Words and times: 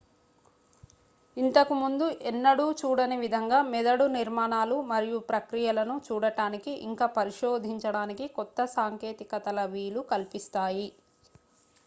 ఇంతకు 1.37 1.73
ముందు 1.81 2.05
ఎన్నడూ 2.29 2.63
చూడని 2.79 3.17
విధంగా 3.19 3.59
మెదడు 3.69 4.05
నిర్మాణాలు 4.15 4.77
మరియు 4.89 5.17
ప్రక్రియలను 5.29 5.97
చూడటానికి 6.07 6.73
ఇంక 6.87 7.09
పరిశోధించడానికి 7.17 8.27
కొత్త 8.37 8.65
సాంకేతికతల 8.75 9.59
వీలు 9.75 10.03
కల్పిస్తాయి 10.11 10.89